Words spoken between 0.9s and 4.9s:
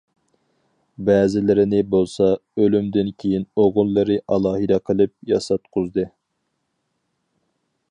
بەزىلىرىنى بولسا، ئۆلۈمىدىن كېيىن ئوغۇللىرى ئالاھىدە